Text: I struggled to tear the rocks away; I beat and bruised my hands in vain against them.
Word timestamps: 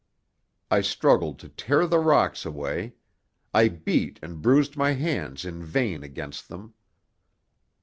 I 0.71 0.81
struggled 0.81 1.37
to 1.41 1.49
tear 1.49 1.85
the 1.85 1.99
rocks 1.99 2.43
away; 2.43 2.95
I 3.53 3.67
beat 3.67 4.17
and 4.23 4.41
bruised 4.41 4.75
my 4.75 4.93
hands 4.93 5.45
in 5.45 5.63
vain 5.63 6.01
against 6.01 6.49
them. 6.49 6.73